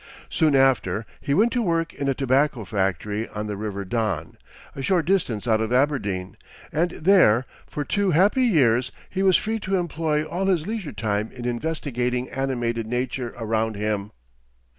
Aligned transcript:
Soon 0.31 0.55
after, 0.55 1.05
he 1.19 1.35
went 1.35 1.51
to 1.51 1.61
work 1.61 1.93
in 1.93 2.09
a 2.09 2.15
tobacco 2.15 2.65
factory 2.65 3.27
on 3.27 3.45
the 3.45 3.55
river 3.55 3.85
Don, 3.85 4.35
a 4.75 4.81
short 4.81 5.05
distance 5.05 5.47
out 5.47 5.61
of 5.61 5.71
Aberdeen, 5.71 6.35
and 6.71 6.89
there 6.89 7.45
for 7.67 7.83
two 7.85 8.09
happy 8.09 8.41
years 8.41 8.91
he 9.11 9.21
was 9.21 9.37
free 9.37 9.59
to 9.59 9.75
employ 9.75 10.23
all 10.23 10.47
his 10.47 10.65
leisure 10.65 10.91
time 10.91 11.31
in 11.31 11.45
investigating 11.45 12.31
animated 12.31 12.87
nature 12.87 13.35
around 13.37 13.75
him. 13.75 14.09